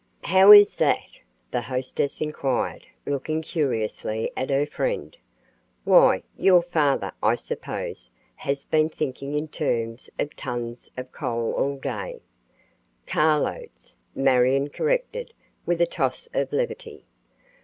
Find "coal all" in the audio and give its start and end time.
11.11-11.77